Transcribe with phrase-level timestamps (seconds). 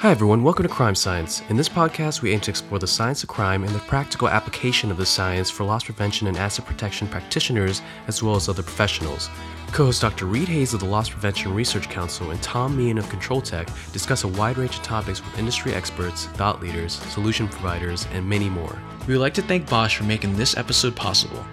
[0.00, 0.44] Hi, everyone.
[0.44, 1.42] Welcome to Crime Science.
[1.48, 4.92] In this podcast, we aim to explore the science of crime and the practical application
[4.92, 9.28] of the science for loss prevention and asset protection practitioners, as well as other professionals.
[9.72, 10.26] Co host Dr.
[10.26, 14.28] Read Hayes of the Loss Prevention Research Council and Tom Meehan of CONTROLTEK discuss a
[14.28, 18.78] wide range of topics with industry experts, thought leaders, solution providers, and many more.
[19.08, 21.44] We would like to thank Bosch for making this episode possible.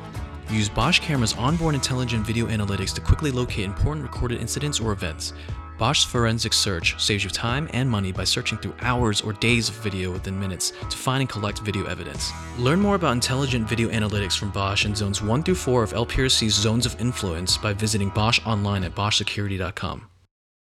[0.51, 5.33] Use Bosch Camera's onboard intelligent video analytics to quickly locate important recorded incidents or events.
[5.77, 9.75] Bosch's forensic search saves you time and money by searching through hours or days of
[9.75, 12.31] video within minutes to find and collect video evidence.
[12.57, 16.53] Learn more about intelligent video analytics from Bosch in zones 1 through 4 of LPRC's
[16.53, 20.09] zones of influence by visiting Bosch online at boschsecurity.com.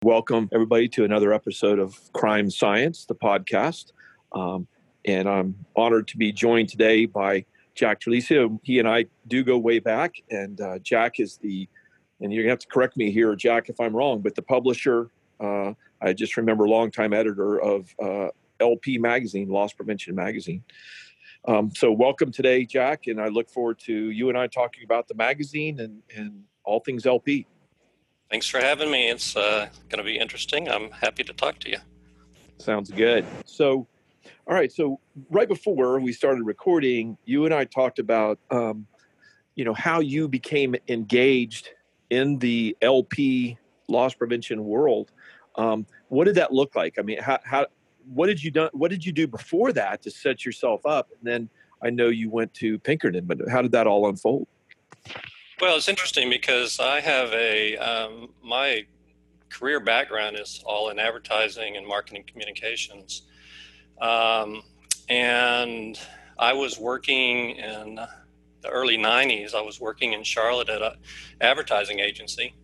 [0.05, 3.93] Welcome, everybody, to another episode of Crime Science, the podcast.
[4.33, 4.67] Um,
[5.05, 8.59] and I'm honored to be joined today by Jack Trlica.
[8.63, 11.69] He and I do go way back, and uh, Jack is the
[12.23, 15.11] and you're gonna have to correct me here, Jack, if I'm wrong, but the publisher,
[15.41, 18.29] uh, I just remember longtime editor of uh,
[18.61, 20.63] LP Magazine, Loss Prevention Magazine.
[21.49, 25.09] Um, so welcome today, Jack, and I look forward to you and I talking about
[25.09, 27.47] the magazine and, and all things LP.
[28.31, 29.11] Thanks for having me.
[29.11, 30.69] It's uh, going to be interesting.
[30.69, 31.79] I'm happy to talk to you.
[32.59, 33.27] Sounds good.
[33.45, 33.89] So,
[34.47, 34.71] all right.
[34.71, 35.01] So
[35.31, 38.87] right before we started recording, you and I talked about, um,
[39.57, 41.71] you know, how you became engaged
[42.13, 43.57] in the LP
[43.89, 45.11] loss prevention world.
[45.57, 46.99] Um, what did that look like?
[46.99, 47.67] I mean, how, how
[48.13, 48.69] what did you do?
[48.75, 51.09] What did you do before that to set yourself up?
[51.11, 51.49] And then
[51.83, 54.47] I know you went to Pinkerton, but how did that all unfold?
[55.61, 58.85] Well, it's interesting because I have a um, my
[59.49, 63.23] career background is all in advertising and marketing communications,
[64.03, 64.63] um,
[65.09, 65.99] and
[66.39, 68.01] I was working in
[68.63, 70.95] the early 90s, I was working in Charlotte at an
[71.41, 72.55] advertising agency.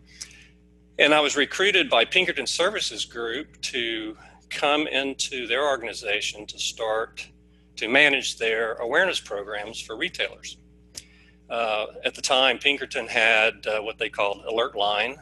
[0.98, 4.16] And I was recruited by Pinkerton Services Group to
[4.50, 7.28] come into their organization to start
[7.76, 10.56] to manage their awareness programs for retailers.
[11.50, 15.16] Uh, at the time, Pinkerton had uh, what they called Alert Line,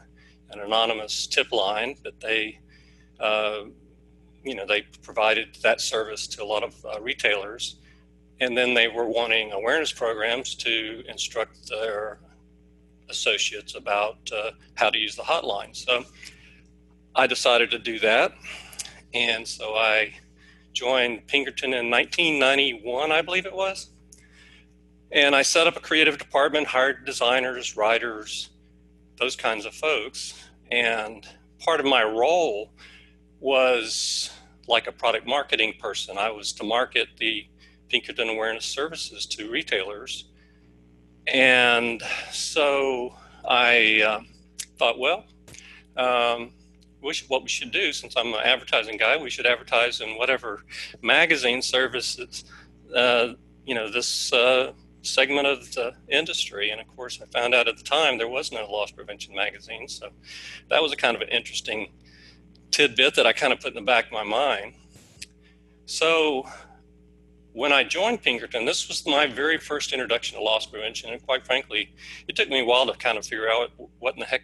[0.51, 2.59] an anonymous tip line that they,
[3.19, 3.61] uh,
[4.43, 7.77] you know, they provided that service to a lot of uh, retailers
[8.39, 12.19] and then they were wanting awareness programs to instruct their
[13.09, 15.75] associates about uh, how to use the hotline.
[15.75, 16.03] So
[17.15, 18.33] I decided to do that.
[19.13, 20.13] And so I
[20.73, 23.89] joined Pinkerton in 1991, I believe it was.
[25.11, 28.49] And I set up a creative department, hired designers, writers,
[29.17, 30.43] those kinds of folks.
[30.69, 31.25] And
[31.59, 32.71] part of my role
[33.39, 34.29] was
[34.67, 36.17] like a product marketing person.
[36.17, 37.47] I was to market the
[37.89, 40.25] Pinkerton Awareness Services to retailers.
[41.27, 43.15] And so
[43.47, 44.19] I uh,
[44.77, 45.25] thought, well,
[45.97, 46.51] um,
[47.01, 50.17] we should, what we should do, since I'm an advertising guy, we should advertise in
[50.17, 50.63] whatever
[51.01, 52.45] magazine services,
[52.95, 53.29] uh,
[53.65, 54.71] you know, this uh,
[55.01, 56.71] segment of the industry.
[56.71, 59.87] And of course, I found out at the time there was no loss prevention magazine.
[59.87, 60.09] So
[60.69, 61.91] that was a kind of an interesting
[62.71, 64.73] tidbit that I kind of put in the back of my mind.
[65.85, 66.47] So
[67.57, 71.11] when I joined Pinkerton, this was my very first introduction to loss prevention.
[71.11, 71.91] And quite frankly,
[72.27, 74.43] it took me a while to kind of figure out what in the heck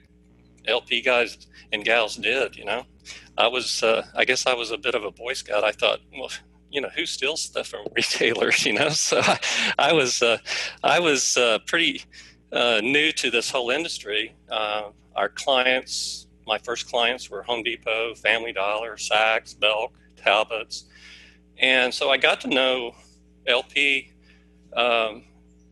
[0.66, 1.38] LP guys
[1.72, 2.88] and gals did, you know.
[3.38, 5.64] I was, uh, I guess I was a bit of a Boy Scout.
[5.64, 6.32] I thought, well,
[6.72, 8.90] you know, who steals stuff from retailers, you know?
[8.90, 9.40] So I,
[9.78, 10.40] I was, uh,
[10.84, 12.02] I was uh, pretty
[12.52, 14.36] uh, new to this whole industry.
[14.50, 20.86] Uh, our clients, my first clients were Home Depot, Family Dollar, Saks, Belk, Talbots.
[21.60, 22.96] And so I got to know
[23.48, 24.12] LP
[24.76, 25.24] um,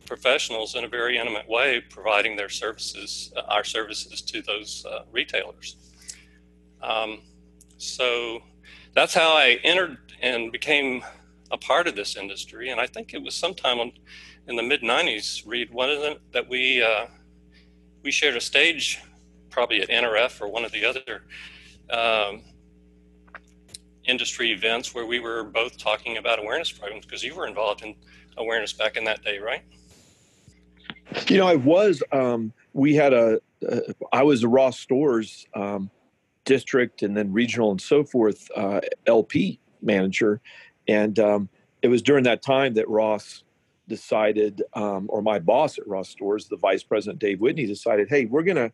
[0.06, 5.04] professionals in a very intimate way, providing their services, uh, our services to those uh,
[5.10, 5.76] retailers.
[6.82, 7.22] Um,
[7.78, 8.42] so
[8.94, 11.04] that's how I entered and became
[11.50, 12.70] a part of this industry.
[12.70, 13.92] And I think it was sometime on,
[14.48, 17.06] in the mid '90s, Read, one of them that we uh,
[18.02, 19.00] we shared a stage,
[19.50, 21.22] probably at NRF or one of the other
[21.90, 22.42] um,
[24.06, 27.94] industry events where we were both talking about awareness programs because you were involved in
[28.36, 29.62] awareness back in that day, right?
[31.28, 32.02] You know, I was.
[32.12, 33.40] Um, we had a.
[33.68, 33.80] Uh,
[34.12, 35.90] I was a Ross Stores um,
[36.44, 40.40] district and then regional and so forth uh, LP manager,
[40.88, 41.48] and um,
[41.82, 43.44] it was during that time that Ross
[43.88, 48.24] decided, um, or my boss at Ross Stores, the vice president Dave Whitney, decided, hey,
[48.24, 48.72] we're gonna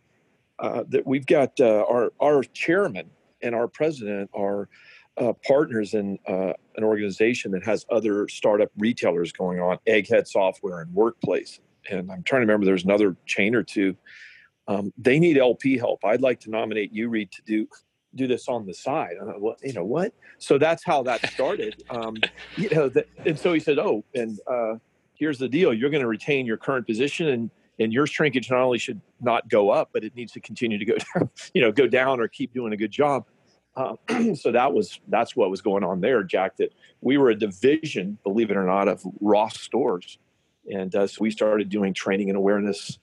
[0.58, 3.10] uh, that we've got uh, our our chairman
[3.42, 4.68] and our president are
[5.18, 10.80] uh, partners in uh, an organization that has other startup retailers going on, Egghead Software
[10.80, 11.60] and Workplace.
[11.90, 13.96] And I'm trying to remember, there's another chain or two.
[14.68, 16.04] Um, they need LP help.
[16.04, 17.68] I'd like to nominate you, Read, to do
[18.14, 19.16] do this on the side.
[19.20, 20.14] I'm like, what, you know, what?
[20.38, 21.82] So that's how that started.
[21.90, 22.16] um,
[22.56, 24.74] you know, the, and so he said, oh, and uh,
[25.14, 28.60] here's the deal: you're going to retain your current position, and and your shrinkage not
[28.60, 31.72] only should not go up, but it needs to continue to go down, you know,
[31.72, 33.24] go down or keep doing a good job.
[33.78, 33.94] Uh,
[34.34, 36.56] so that was that's what was going on there, Jack.
[36.56, 40.18] That we were a division, believe it or not, of Ross stores,
[40.70, 42.98] and uh, so we started doing training and awareness,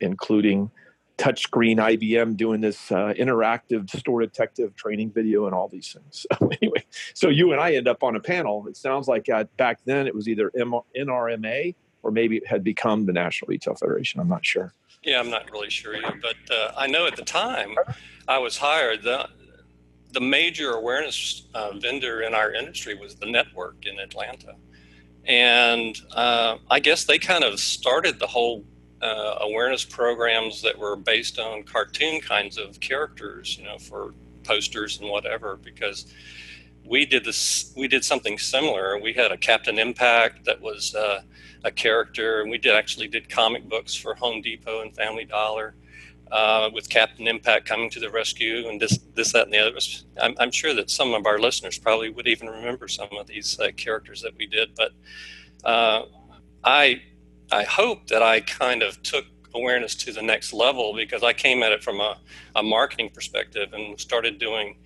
[0.00, 0.70] including
[1.18, 6.26] touchscreen IBM doing this uh, interactive store detective training video and all these things.
[6.38, 8.66] So anyway, so you and I end up on a panel.
[8.68, 13.04] It sounds like back then it was either M- NRMA or maybe it had become
[13.04, 14.20] the National Retail Federation.
[14.20, 14.72] I'm not sure.
[15.02, 17.74] Yeah, I'm not really sure either, but uh, I know at the time
[18.26, 19.02] I was hired.
[19.02, 19.28] The,
[20.12, 24.56] the major awareness uh, vendor in our industry was the network in Atlanta.
[25.24, 28.64] And uh, I guess they kind of started the whole
[29.02, 34.14] uh, awareness programs that were based on cartoon kinds of characters, you know, for
[34.44, 36.12] posters and whatever, because
[36.84, 38.98] we did this, we did something similar.
[38.98, 41.22] We had a Captain Impact that was uh,
[41.64, 45.74] a character, and we did actually did comic books for Home Depot and Family Dollar
[46.30, 49.78] uh, with Captain Impact coming to the rescue and this, this, that, and the other.
[50.20, 53.58] I'm, I'm, sure that some of our listeners probably would even remember some of these
[53.58, 54.92] uh, characters that we did, but
[55.64, 56.04] uh,
[56.62, 57.02] I,
[57.50, 59.24] I hope that I kind of took
[59.54, 62.18] awareness to the next level because I came at it from a,
[62.54, 64.76] a marketing perspective and started doing,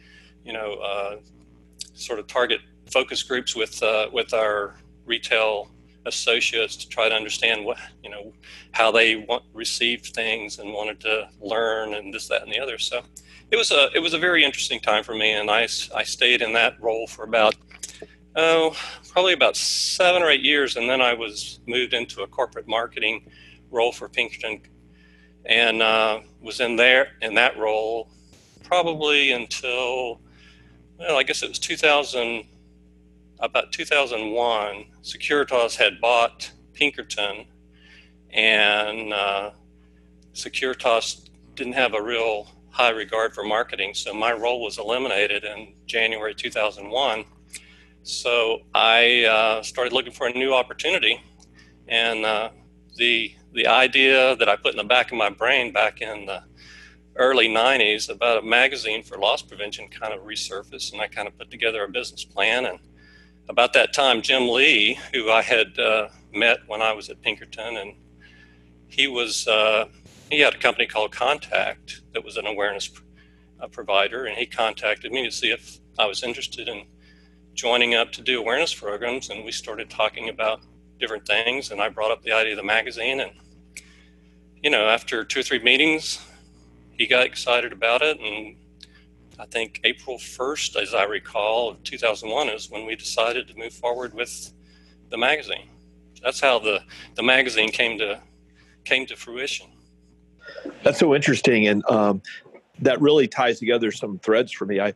[0.44, 1.16] you know, uh,
[1.94, 4.74] sort of target focus groups with uh, with our
[5.06, 5.70] retail
[6.06, 8.32] associates to try to understand what you know
[8.72, 12.78] how they want received things and wanted to learn and this that and the other.
[12.78, 13.02] So
[13.50, 15.62] it was a it was a very interesting time for me and i,
[15.94, 17.54] I stayed in that role for about
[18.36, 18.76] oh
[19.10, 23.30] probably about seven or eight years and then i was moved into a corporate marketing
[23.70, 24.60] role for pinkerton
[25.46, 28.10] and uh, was in there in that role
[28.64, 30.20] probably until
[30.98, 32.44] well i guess it was 2000
[33.44, 37.44] about 2001, Securitas had bought Pinkerton,
[38.30, 39.50] and uh,
[40.32, 45.74] Securitas didn't have a real high regard for marketing, so my role was eliminated in
[45.86, 47.24] January 2001.
[48.02, 51.20] So I uh, started looking for a new opportunity,
[51.86, 52.50] and uh,
[52.96, 56.42] the the idea that I put in the back of my brain back in the
[57.14, 61.38] early 90s about a magazine for loss prevention kind of resurfaced, and I kind of
[61.38, 62.80] put together a business plan and
[63.48, 67.76] about that time, Jim Lee, who I had uh, met when I was at Pinkerton,
[67.76, 67.94] and
[68.88, 69.86] he was uh,
[70.30, 72.90] he had a company called Contact that was an awareness
[73.60, 76.84] uh, provider, and he contacted me to see if I was interested in
[77.54, 80.60] joining up to do awareness programs, and we started talking about
[80.98, 83.32] different things, and I brought up the idea of the magazine, and
[84.62, 86.26] you know, after two or three meetings,
[86.96, 88.56] he got excited about it, and
[89.38, 93.72] I think April 1st, as I recall, of 2001 is when we decided to move
[93.72, 94.52] forward with
[95.10, 95.68] the magazine.
[96.22, 96.80] That's how the,
[97.16, 98.20] the magazine came to
[98.84, 99.66] came to fruition.
[100.82, 102.22] That's so interesting, and um,
[102.80, 104.78] that really ties together some threads for me.
[104.78, 104.92] I,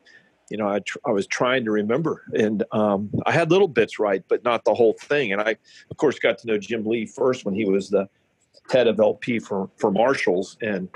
[0.50, 3.98] you know, I, tr- I was trying to remember, and um, I had little bits
[3.98, 5.32] right, but not the whole thing.
[5.32, 5.56] And I,
[5.90, 8.08] of course, got to know Jim Lee first when he was the
[8.70, 10.88] head of LP for for Marshalls, and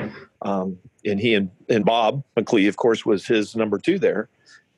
[0.43, 4.29] um, and he and, and Bob McLeod, of course, was his number two there.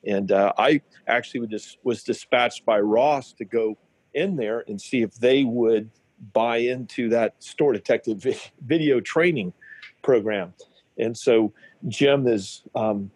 [0.07, 3.77] And uh, I actually was, just was dispatched by Ross to go
[4.13, 5.89] in there and see if they would
[6.33, 8.25] buy into that store detective
[8.65, 9.53] video training
[10.03, 10.53] program.
[10.97, 11.53] And so
[11.87, 13.11] Jim is um,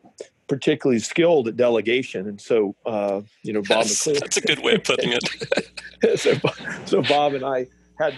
[0.48, 3.84] particularly skilled at delegation, and so uh, you know Bob.
[3.86, 6.20] That's, that's, a good way of putting it.
[6.20, 6.34] so,
[6.86, 7.68] so Bob and I
[7.98, 8.16] had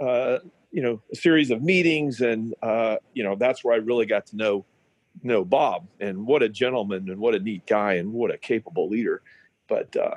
[0.00, 0.38] uh,
[0.72, 4.26] you know a series of meetings and uh, you know that's where i really got
[4.26, 4.64] to know
[5.22, 8.88] know bob and what a gentleman and what a neat guy and what a capable
[8.88, 9.22] leader.
[9.68, 10.16] But uh,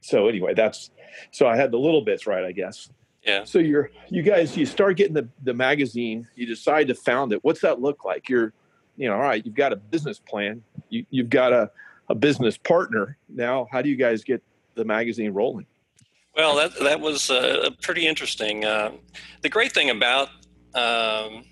[0.00, 0.90] so anyway that's
[1.30, 2.90] so i had the little bits right i guess.
[3.24, 3.44] Yeah.
[3.44, 7.44] So you're you guys you start getting the the magazine you decide to found it.
[7.44, 8.28] What's that look like?
[8.28, 8.54] You're
[8.96, 10.62] you know all right you've got a business plan.
[10.88, 11.70] You, you've got a,
[12.08, 13.18] a business partner.
[13.28, 14.42] Now how do you guys get
[14.74, 15.66] the magazine rolling
[16.36, 18.64] well, that that was uh, pretty interesting.
[18.64, 18.92] Uh,
[19.42, 20.28] the great thing about
[20.74, 21.44] um,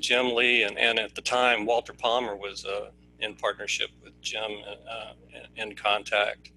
[0.00, 4.50] Jim Lee and, and at the time Walter Palmer was uh, in partnership with Jim
[4.90, 5.12] uh,
[5.56, 6.50] in contact,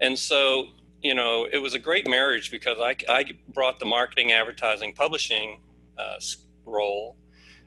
[0.00, 0.68] and so
[1.02, 3.24] you know it was a great marriage because I, I
[3.54, 5.60] brought the marketing, advertising, publishing
[5.98, 6.16] uh,
[6.64, 7.16] role,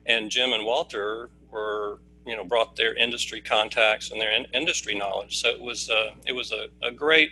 [0.05, 4.93] and Jim and Walter were you know brought their industry contacts and their in- industry
[4.93, 5.41] knowledge.
[5.41, 7.29] So it was uh, it was a, a great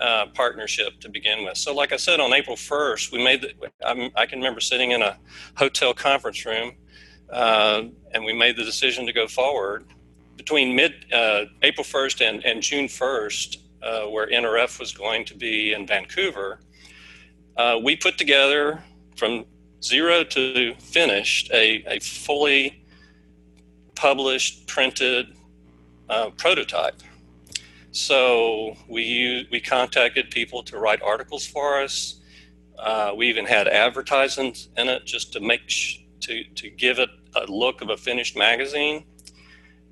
[0.00, 1.56] uh, partnership to begin with.
[1.56, 3.52] So, like I said, on April 1st, we made the,
[3.84, 5.18] I, I can remember sitting in a
[5.56, 6.72] hotel conference room
[7.30, 7.82] uh,
[8.12, 9.86] and we made the decision to go forward.
[10.36, 15.36] between mid uh, April 1st and, and June 1st, uh, where NRF was going to
[15.36, 16.60] be in Vancouver,
[17.56, 18.82] uh, we put together
[19.16, 19.44] from
[19.82, 22.84] zero to finished a, a fully
[23.94, 25.36] published, printed
[26.08, 27.00] uh, prototype.
[27.94, 32.20] So we we contacted people to write articles for us.
[32.76, 37.08] Uh, we even had advertisements in it just to make sh- to to give it
[37.36, 39.04] a look of a finished magazine.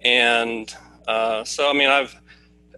[0.00, 0.74] And
[1.06, 2.20] uh, so I mean I've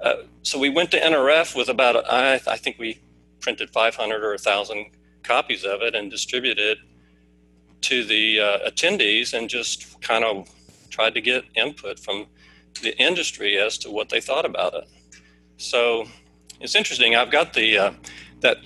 [0.03, 3.01] uh, so we went to NRF with about I, I think we
[3.41, 4.91] printed 500 or 1,000
[5.23, 6.79] copies of it and distributed it
[7.81, 10.51] to the uh, attendees and just kind of
[10.91, 12.27] tried to get input from
[12.83, 14.85] the industry as to what they thought about it.
[15.57, 16.07] So
[16.61, 17.15] it's interesting.
[17.17, 17.93] I've got the uh,
[18.41, 18.59] that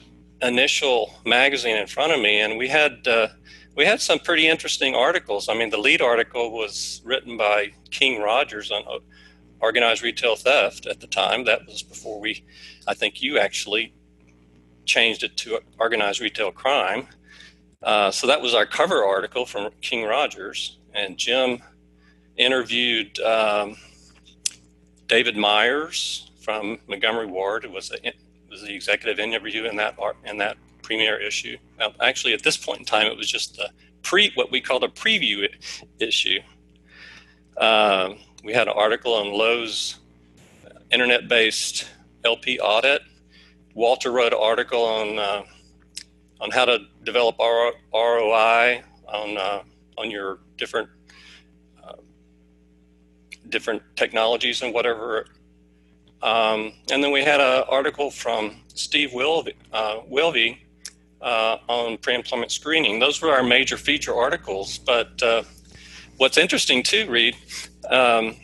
[0.43, 3.29] initial magazine in front of me, and we had uh,
[3.77, 5.49] we had some pretty interesting articles.
[5.49, 8.99] I mean, the lead article was written by King Rogers on uh,
[9.61, 11.45] organized retail theft at the time.
[11.45, 12.45] That was before we,
[12.87, 13.93] I think you actually
[14.85, 17.09] changed it to organized retail crime.
[17.83, 21.63] Uh, so that was our cover article from King Rogers, and Jim
[22.37, 23.77] interviewed um,
[25.07, 28.11] David Myers from Montgomery Ward, was, a,
[28.49, 31.59] was the executive interview in that in that premiere issue.
[31.79, 33.69] Well, actually, at this point in time, it was just the
[34.01, 35.47] pre what we called a preview
[35.99, 36.39] issue.
[37.59, 39.99] Uh, we had an article on Lowe's
[40.91, 41.87] internet-based
[42.25, 43.03] LP audit.
[43.75, 45.43] Walter wrote an article on uh,
[46.41, 49.63] on how to develop ROI on uh,
[49.99, 50.89] on your different
[51.85, 51.93] uh,
[53.51, 55.27] different technologies and whatever.
[56.23, 60.01] Um, and then we had an article from Steve Wilvey, uh,
[61.21, 62.99] uh, on pre-employment screening.
[62.99, 64.79] Those were our major feature articles.
[64.79, 65.43] But uh,
[66.17, 67.37] what's interesting too, Read,
[67.89, 68.37] um,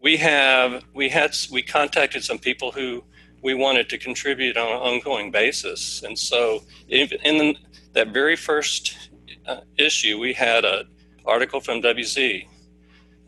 [0.00, 3.02] we have we had we contacted some people who
[3.42, 6.02] we wanted to contribute on an ongoing basis.
[6.02, 7.56] And so, in, in
[7.92, 9.10] that very first
[9.46, 10.84] uh, issue, we had an
[11.26, 12.46] article from WZ,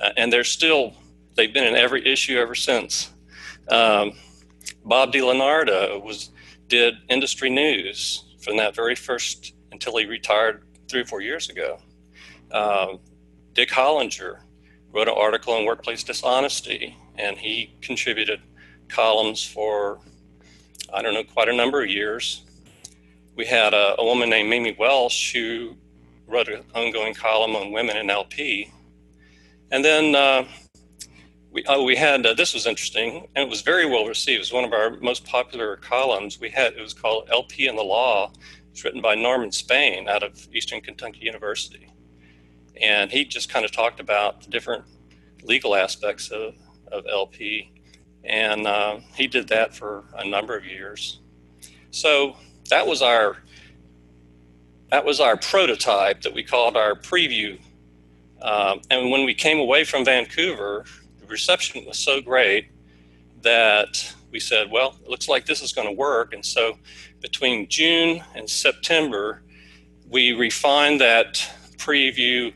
[0.00, 0.94] uh, and they're still
[1.36, 3.12] they've been in every issue ever since.
[3.68, 4.12] Um,
[4.84, 6.30] Bob DiLonardo was
[6.68, 11.78] did industry news from that very first until he retired three or four years ago.
[12.50, 13.00] Um,
[13.52, 14.40] Dick Hollinger
[14.92, 18.40] wrote an article on workplace dishonesty, and he contributed
[18.88, 20.00] columns for,
[20.92, 22.44] I don't know, quite a number of years.
[23.36, 25.76] We had a, a woman named Mimi Welsh who
[26.26, 28.72] wrote an ongoing column on women in LP.
[29.70, 30.44] And then uh,
[31.56, 34.36] we, oh, we had, uh, this was interesting, and it was very well received.
[34.36, 36.38] It was one of our most popular columns.
[36.38, 38.30] We had, it was called LP and the Law.
[38.70, 41.88] It's written by Norman Spain out of Eastern Kentucky University.
[42.80, 44.84] And he just kind of talked about the different
[45.42, 46.54] legal aspects of,
[46.92, 47.72] of LP
[48.26, 51.20] and uh, he did that for a number of years.
[51.90, 52.36] So
[52.70, 53.38] that was our
[54.90, 57.58] that was our prototype that we called our preview.
[58.40, 60.84] Um, and when we came away from Vancouver,
[61.28, 62.68] reception was so great
[63.42, 66.32] that we said, well, it looks like this is going to work.
[66.34, 66.78] And so
[67.20, 69.42] between June and September,
[70.08, 71.34] we refined that
[71.78, 72.52] preview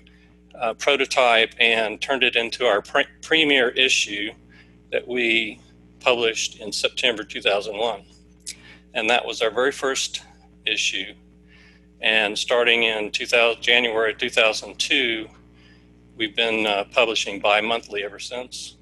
[0.59, 4.31] uh, prototype and turned it into our pre- premier issue
[4.91, 5.61] that we
[6.01, 8.03] published in September 2001.
[8.95, 10.23] And that was our very first
[10.67, 11.15] issue.
[12.01, 15.29] And starting in 2000, January 2002,
[16.21, 18.77] we've been uh, publishing bi monthly ever since.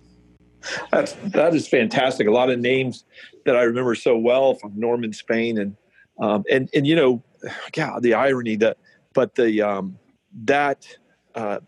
[0.91, 2.27] That's, that is fantastic.
[2.27, 3.05] A lot of names
[3.47, 5.77] that I remember so well from Norman Spain and
[6.21, 7.23] um, and and you know,
[7.73, 8.77] God, the irony that,
[9.15, 9.97] but the um,
[10.45, 10.85] that
[11.37, 11.61] uh,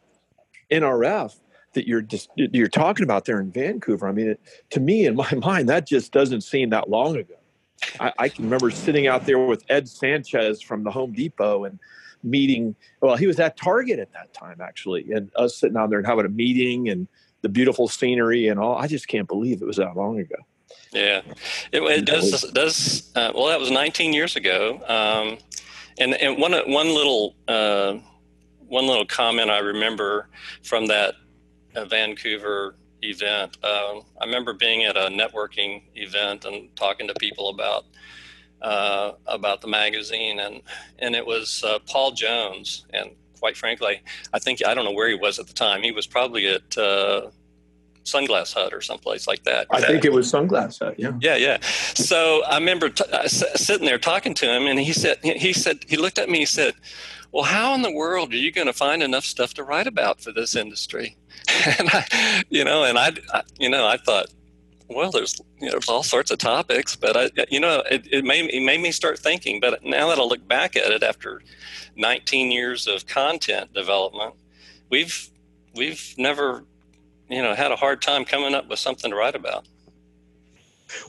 [0.72, 1.38] NRF
[1.74, 4.08] that you're just you're talking about there in Vancouver.
[4.08, 7.36] I mean, it, to me, in my mind, that just doesn't seem that long ago.
[7.98, 11.78] I, I, can remember sitting out there with Ed Sanchez from the Home Depot and
[12.22, 12.74] meeting.
[13.00, 16.06] Well, he was at Target at that time, actually, and us sitting out there and
[16.06, 17.08] having a meeting and
[17.42, 18.76] the beautiful scenery and all.
[18.76, 20.36] I just can't believe it was that long ago.
[20.92, 21.22] Yeah,
[21.72, 22.42] it, it does.
[22.52, 23.46] Does uh, well?
[23.46, 24.80] That was 19 years ago.
[24.86, 25.38] Um,
[25.98, 27.94] and and one one little uh,
[28.66, 30.28] one little comment I remember
[30.62, 31.14] from that
[31.74, 33.56] a Vancouver event.
[33.64, 37.84] Um, I remember being at a networking event and talking to people about
[38.62, 40.62] uh, about the magazine, and
[40.98, 42.84] and it was uh, Paul Jones.
[42.92, 44.02] And quite frankly,
[44.32, 45.82] I think I don't know where he was at the time.
[45.82, 47.30] He was probably at uh,
[48.04, 49.66] Sunglass Hut or someplace like that.
[49.70, 50.94] I think it was Sunglass Hut.
[50.98, 51.12] Yeah.
[51.20, 51.58] Yeah, yeah.
[51.60, 55.84] So I remember t- uh, sitting there talking to him, and he said he said
[55.88, 56.40] he looked at me.
[56.40, 56.74] He said,
[57.32, 60.20] well, how in the world are you going to find enough stuff to write about
[60.20, 61.16] for this industry?
[61.78, 64.26] and I, you know, and I, I, you know, I thought,
[64.88, 68.24] well, there's, you know, there's all sorts of topics, but I, you know, it, it
[68.24, 69.60] made it made me start thinking.
[69.60, 71.42] But now that I look back at it after
[71.96, 74.34] 19 years of content development,
[74.90, 75.30] we've
[75.76, 76.64] we've never,
[77.28, 79.66] you know, had a hard time coming up with something to write about.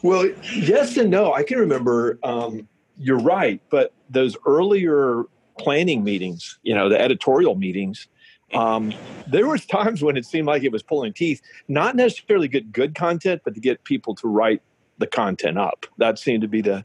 [0.03, 1.33] Well, yes and no.
[1.33, 2.19] I can remember.
[2.21, 2.67] Um,
[2.99, 5.23] you're right, but those earlier
[5.61, 8.07] planning meetings, you know, the editorial meetings,
[8.53, 8.93] um,
[9.27, 12.95] there was times when it seemed like it was pulling teeth, not necessarily get good
[12.95, 14.61] content, but to get people to write
[14.97, 15.85] the content up.
[15.97, 16.83] That seemed to be the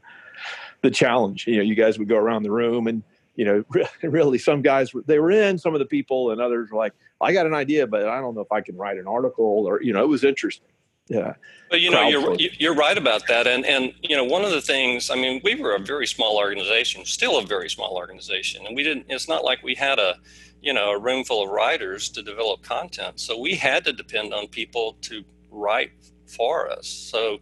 [0.81, 1.47] the challenge.
[1.47, 3.03] You know, you guys would go around the room and
[3.35, 3.63] you know,
[4.03, 7.33] really some guys they were in, some of the people, and others were like, I
[7.33, 9.93] got an idea, but I don't know if I can write an article or you
[9.93, 10.67] know, it was interesting
[11.07, 11.33] yeah.
[11.69, 14.61] But you know, you're you're right about that, and and you know, one of the
[14.61, 15.09] things.
[15.09, 18.83] I mean, we were a very small organization, still a very small organization, and we
[18.83, 19.05] didn't.
[19.09, 20.15] It's not like we had a,
[20.61, 23.19] you know, a room full of writers to develop content.
[23.19, 25.91] So we had to depend on people to write
[26.25, 26.87] for us.
[26.87, 27.39] So,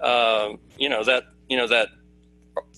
[0.00, 1.88] um, you know that you know that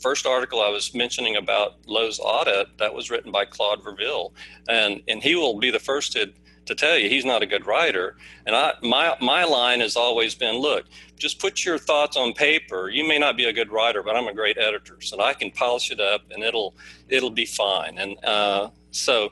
[0.03, 4.33] first article I was mentioning about Lowe's audit that was written by Claude Verville,
[4.69, 6.33] and and he will be the first to
[6.67, 8.17] to tell you he's not a good writer.
[8.47, 10.87] And I, my, my line has always been, look,
[11.17, 12.89] just put your thoughts on paper.
[12.89, 15.51] You may not be a good writer, but I'm a great editor, so I can
[15.51, 16.75] polish it up and it'll,
[17.09, 17.99] it'll be fine.
[17.99, 19.31] And uh, so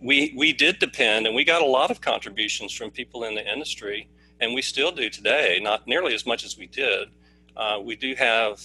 [0.00, 3.52] we, we did depend, and we got a lot of contributions from people in the
[3.52, 4.08] industry,
[4.40, 7.08] and we still do today, not nearly as much as we did.
[7.56, 8.60] Uh, we do have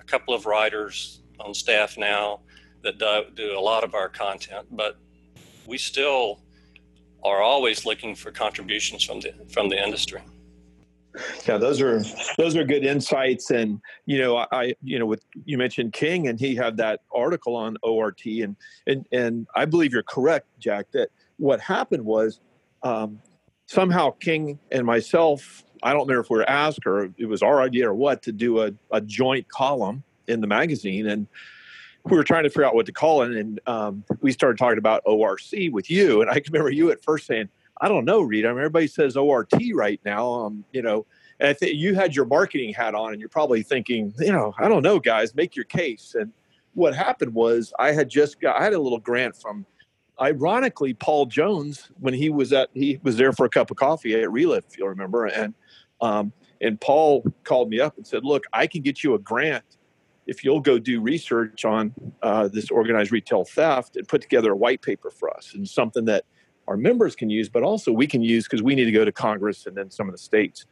[0.00, 2.40] a couple of writers on staff now
[2.82, 4.96] that do, do a lot of our content, but
[5.66, 6.40] we still
[7.22, 10.20] are always looking for contributions from the from the industry.
[11.46, 12.02] Yeah, those are
[12.38, 16.38] those are good insights, and you know, I you know, with you mentioned King, and
[16.38, 21.08] he had that article on ORT, and and and I believe you're correct, Jack, that
[21.36, 22.40] what happened was
[22.82, 23.20] um,
[23.66, 27.60] somehow King and myself, I don't know if we were asked or it was our
[27.60, 31.26] idea or what, to do a, a joint column in the magazine, and
[32.04, 34.78] we were trying to figure out what to call it, and um, we started talking
[34.78, 36.22] about ORC with you.
[36.22, 37.48] And I remember you at first saying,
[37.80, 38.46] "I don't know, Read.
[38.46, 41.06] I mean, everybody says ORT right now." Um, you know,
[41.40, 44.54] and I think you had your marketing hat on, and you're probably thinking, you know,
[44.58, 46.14] I don't know, guys, make your case.
[46.18, 46.32] And
[46.74, 49.64] what happened was, I had just got, I had a little grant from,
[50.20, 54.14] ironically, Paul Jones when he was at he was there for a cup of coffee
[54.14, 55.54] at Relift, if you'll remember, and
[56.00, 59.64] um, and Paul called me up and said, "Look, I can get you a grant."
[60.26, 64.56] If you'll go do research on uh, this organized retail theft and put together a
[64.56, 66.24] white paper for us and something that
[66.68, 69.12] our members can use, but also we can use because we need to go to
[69.12, 70.66] Congress and then some of the states.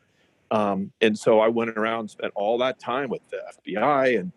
[0.50, 4.32] Um, and so I went around spent all that time with the FBI and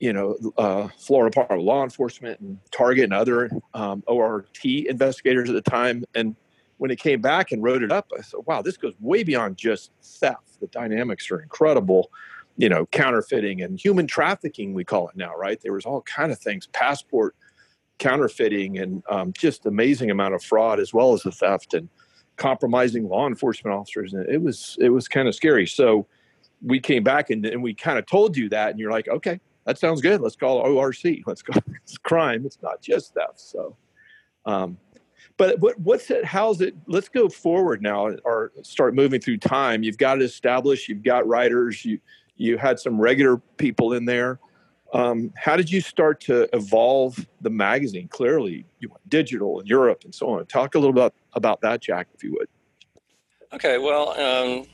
[0.00, 5.48] you know uh, Florida Department of Law Enforcement and Target and other um, ORT investigators
[5.48, 6.04] at the time.
[6.14, 6.34] And
[6.78, 9.56] when it came back and wrote it up, I said, "Wow, this goes way beyond
[9.56, 10.58] just theft.
[10.60, 12.10] The dynamics are incredible."
[12.56, 15.60] You know counterfeiting and human trafficking we call it now right?
[15.60, 17.34] There was all kind of things passport
[17.98, 21.88] counterfeiting and um, just amazing amount of fraud as well as the theft and
[22.36, 25.66] compromising law enforcement officers and it was it was kind of scary.
[25.66, 26.06] So
[26.62, 29.40] we came back and, and we kind of told you that and you're like okay
[29.66, 30.20] that sounds good.
[30.20, 32.44] Let's call orc let's go it's crime.
[32.46, 33.40] It's not just theft.
[33.40, 33.76] So
[34.46, 34.76] um,
[35.36, 39.82] but what, what's it how's it let's go forward now or start moving through time.
[39.82, 41.98] You've got to establish you've got writers you
[42.36, 44.38] you had some regular people in there.
[44.92, 48.06] Um, how did you start to evolve the magazine?
[48.08, 50.46] Clearly, you went digital in Europe and so on.
[50.46, 52.48] Talk a little bit about that, Jack, if you would.
[53.52, 54.66] Okay, well, um,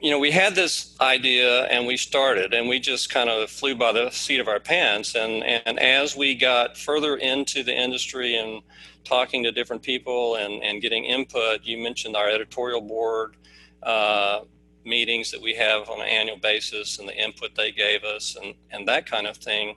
[0.00, 3.74] you know, we had this idea and we started, and we just kind of flew
[3.74, 5.14] by the seat of our pants.
[5.14, 8.62] And and as we got further into the industry and
[9.04, 13.36] talking to different people and and getting input, you mentioned our editorial board.
[13.82, 14.40] Uh,
[14.86, 18.54] meetings that we have on an annual basis and the input they gave us and,
[18.70, 19.76] and that kind of thing,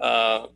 [0.00, 0.46] uh,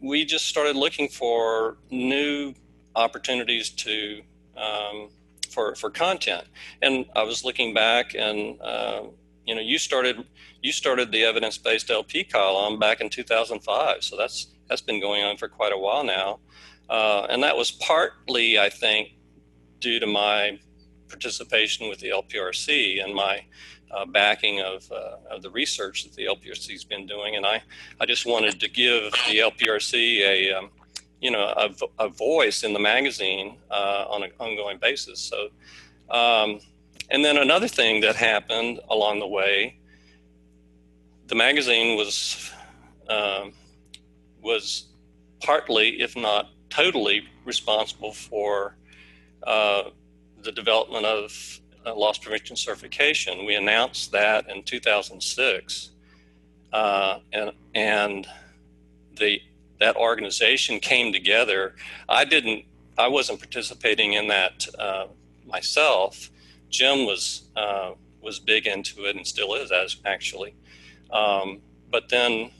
[0.00, 2.54] we just started looking for new
[2.94, 4.22] opportunities to
[4.56, 5.10] um,
[5.50, 6.44] for for content.
[6.82, 9.04] And I was looking back, and uh,
[9.46, 10.24] you know, you started
[10.62, 15.22] you started the evidence based LP column back in 2005, so that's that's been going
[15.22, 16.40] on for quite a while now,
[16.90, 19.10] uh, and that was partly, I think,
[19.78, 20.58] due to my
[21.14, 23.44] participation with the LPRC and my
[23.92, 27.36] uh, backing of, uh, of the research that the LPRC has been doing.
[27.36, 27.62] And I,
[28.00, 30.70] I just wanted to give the LPRC a, um,
[31.20, 31.70] you know, a,
[32.04, 35.20] a, voice in the magazine uh, on an ongoing basis.
[35.20, 35.48] So,
[36.10, 36.58] um,
[37.10, 39.78] and then another thing that happened along the way,
[41.28, 42.50] the magazine was
[43.08, 43.52] um,
[44.42, 44.86] was
[45.40, 48.76] partly, if not totally responsible for
[49.46, 49.84] uh,
[50.44, 53.44] the development of uh, loss prevention certification.
[53.44, 55.90] We announced that in 2006,
[56.72, 58.26] uh, and and
[59.18, 59.40] the
[59.80, 61.74] that organization came together.
[62.08, 62.64] I didn't,
[62.96, 65.06] I wasn't participating in that uh,
[65.46, 66.30] myself.
[66.70, 70.54] Jim was uh, was big into it and still is, as actually.
[71.10, 72.50] Um, but then,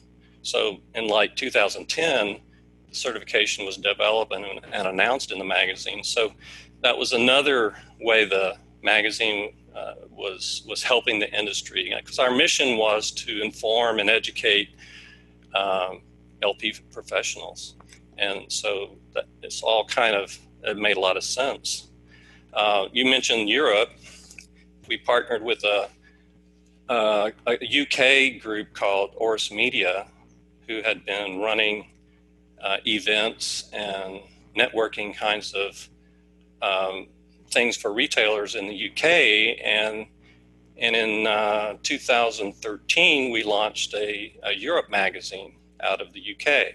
[0.43, 2.41] so in like 2010,
[2.89, 6.05] the certification was developed and, and announced in the magazine.
[6.05, 6.33] So
[6.85, 12.77] that was another way the magazine uh, was was helping the industry because our mission
[12.77, 14.69] was to inform and educate
[15.55, 16.03] um,
[16.43, 17.77] LP professionals,
[18.19, 21.89] and so that it's all kind of it made a lot of sense.
[22.53, 23.89] Uh, you mentioned Europe.
[24.87, 25.89] We partnered with a,
[26.91, 30.07] a, a UK group called Oris Media,
[30.69, 31.89] who had been running
[32.63, 34.21] uh, events and
[34.55, 35.89] networking kinds of
[36.65, 37.09] um,
[37.51, 39.05] things for retailers in the UK.
[39.65, 40.07] And,
[40.79, 46.75] and in uh, 2013, we launched a, a, Europe magazine out of the UK,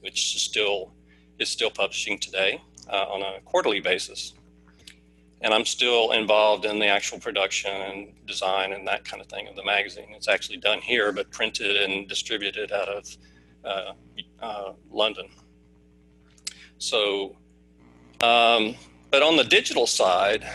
[0.00, 0.92] which is still,
[1.38, 4.34] is still publishing today uh, on a quarterly basis.
[5.40, 9.46] And I'm still involved in the actual production and design and that kind of thing
[9.46, 10.08] of the magazine.
[10.10, 13.16] It's actually done here, but printed and distributed out of
[13.64, 13.92] uh,
[14.40, 15.28] uh London.
[16.78, 17.36] So,
[18.20, 18.74] um,
[19.10, 20.46] but on the digital side,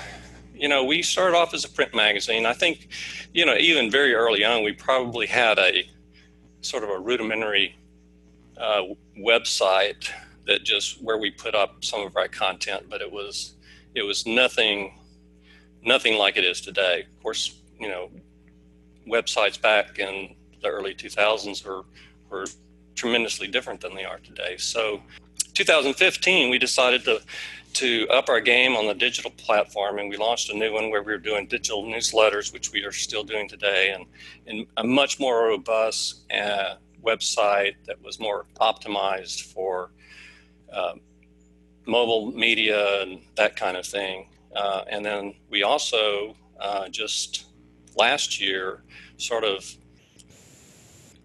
[0.54, 2.46] you know, we started off as a print magazine.
[2.46, 2.88] I think,
[3.34, 5.84] you know, even very early on, we probably had a
[6.62, 7.76] sort of a rudimentary
[8.58, 8.84] uh,
[9.18, 10.10] website
[10.46, 13.56] that just where we put up some of our content, but it was
[13.96, 15.00] it was nothing
[15.84, 17.02] nothing like it is today.
[17.02, 18.10] Of course, you know,
[19.08, 21.84] websites back in the early 2000s were
[22.30, 22.46] were
[22.96, 24.56] tremendously different than they are today.
[24.58, 25.02] So,
[25.54, 27.22] 2015, we decided to
[27.74, 31.02] to up our game on the digital platform, and we launched a new one where
[31.02, 34.06] we were doing digital newsletters, which we are still doing today, and,
[34.46, 39.90] and a much more robust uh, website that was more optimized for
[40.72, 40.94] uh,
[41.86, 44.28] mobile media and that kind of thing.
[44.56, 47.46] Uh, and then we also uh, just
[47.96, 48.84] last year
[49.18, 49.76] sort of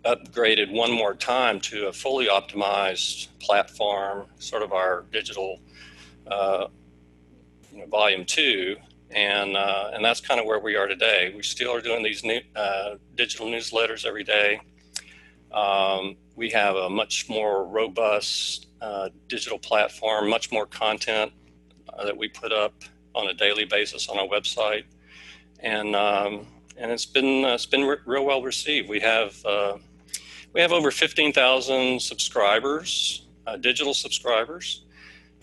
[0.05, 5.61] upgraded one more time to a fully optimized platform, sort of our digital
[6.27, 6.69] uh,
[7.73, 8.77] you know, volume two,
[9.11, 11.33] and uh, and that's kind of where we are today.
[11.35, 14.61] We still are doing these new uh, digital newsletters every day.
[15.53, 21.33] Um, we have a much more robust uh, digital platform, much more content
[21.89, 22.75] uh, that we put up
[23.15, 24.85] on a daily basis on our website,
[25.61, 28.89] and um, and it's been uh, it's been re- real well received.
[28.89, 29.35] We have
[30.53, 33.27] we have over fifteen thousand subscribers,
[33.61, 34.85] digital subscribers.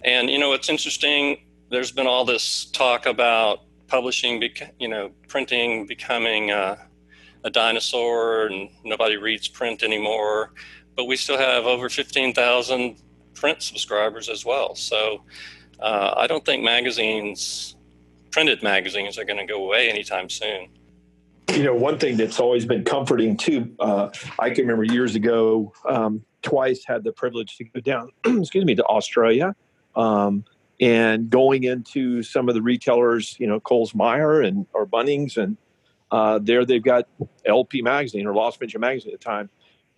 [0.03, 1.45] And you know, it's interesting.
[1.69, 4.41] There's been all this talk about publishing,
[4.79, 6.77] you know, printing becoming a,
[7.43, 10.51] a dinosaur, and nobody reads print anymore.
[10.95, 12.97] But we still have over 15,000
[13.33, 14.75] print subscribers as well.
[14.75, 15.23] So
[15.79, 17.75] uh, I don't think magazines,
[18.31, 20.69] printed magazines, are going to go away anytime soon.
[21.49, 23.73] You know, one thing that's always been comforting too.
[23.79, 28.65] Uh, I can remember years ago, um, twice had the privilege to go down, excuse
[28.65, 29.55] me, to Australia
[29.95, 30.43] um,
[30.79, 35.58] and going into some of the retailers, you know, Coles Myer and or Bunnings, and
[36.12, 37.08] uh, there they've got
[37.45, 39.49] LP magazine or Loss Prevention magazine at the time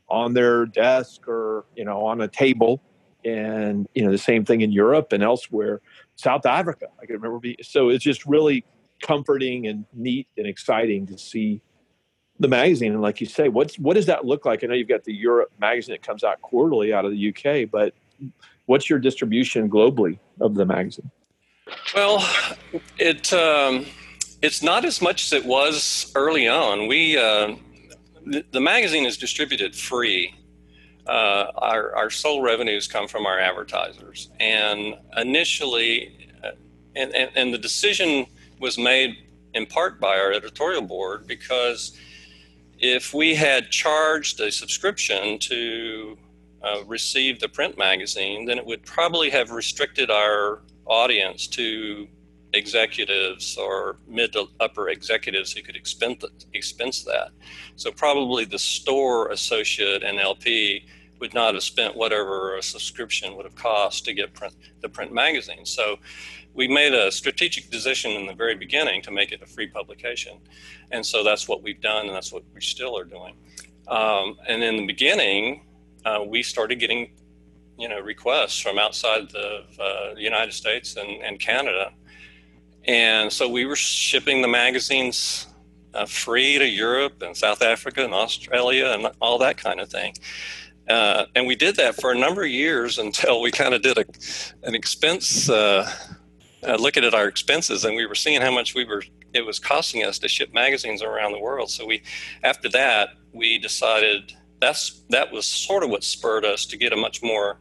[0.10, 2.81] on their desk or you know on a table,
[3.25, 5.81] and you know the same thing in Europe and elsewhere.
[6.15, 7.39] South Africa, I can remember.
[7.39, 8.63] Being, so it's just really
[9.01, 11.62] comforting and neat and exciting to see
[12.39, 12.93] the magazine.
[12.93, 14.63] And like you say, what's what does that look like?
[14.63, 17.69] I know you've got the Europe magazine that comes out quarterly out of the UK,
[17.69, 17.93] but
[18.65, 21.10] what's your distribution globally of the magazine?
[21.95, 22.25] Well,
[22.97, 23.86] it um,
[24.41, 26.88] it's not as much as it was early on.
[26.88, 27.55] We uh,
[28.25, 30.33] the, the, magazine is distributed free.
[31.07, 36.51] Uh, our our sole revenues come from our advertisers, and initially, uh,
[36.95, 38.27] and, and and the decision
[38.59, 39.17] was made
[39.53, 41.97] in part by our editorial board because
[42.79, 46.17] if we had charged a subscription to
[46.63, 52.07] uh, received the print magazine, then it would probably have restricted our audience to
[52.53, 57.29] executives or mid to upper executives who could expense, expense that.
[57.75, 60.85] So probably the store associate and LP
[61.19, 65.11] would not have spent whatever a subscription would have cost to get print, the print
[65.11, 65.65] magazine.
[65.65, 65.97] So
[66.57, 70.39] we made a strategic decision in the very beginning to make it a free publication.
[70.91, 73.35] And so that's what we've done, and that's what we still are doing.
[73.87, 75.61] Um, and in the beginning,
[76.03, 77.11] uh, we started getting
[77.77, 81.93] you know requests from outside the uh, United States and, and Canada,
[82.85, 85.45] and so we were shipping the magazines
[85.93, 90.15] uh, free to Europe and South Africa and Australia and all that kind of thing.
[90.89, 93.97] Uh, and we did that for a number of years until we kind of did
[93.99, 94.05] a,
[94.63, 95.49] an expense
[96.63, 99.59] uh, looking at our expenses, and we were seeing how much we were it was
[99.59, 101.69] costing us to ship magazines around the world.
[101.69, 102.01] So we,
[102.43, 106.95] after that, we decided that's that was sort of what spurred us to get a
[106.95, 107.59] much more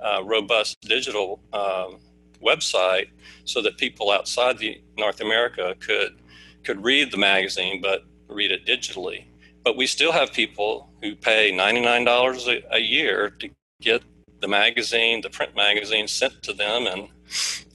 [0.00, 1.98] uh, robust digital um,
[2.42, 3.08] website,
[3.44, 6.20] so that people outside the North America could
[6.64, 9.24] could read the magazine, but read it digitally.
[9.64, 14.02] But we still have people who pay ninety nine dollars a, a year to get
[14.40, 17.08] the magazine, the print magazine, sent to them in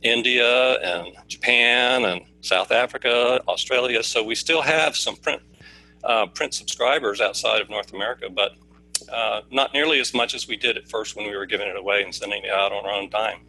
[0.02, 4.04] India and Japan and South Africa, Australia.
[4.04, 5.42] So we still have some print
[6.04, 8.56] uh, print subscribers outside of North America, but
[9.12, 11.78] uh, not nearly as much as we did at first when we were giving it
[11.78, 13.40] away and sending it out on our own dime.